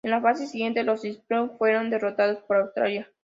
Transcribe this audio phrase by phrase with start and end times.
[0.03, 3.07] En la fase siguiente, los Springboks fueron derrotados por Australia.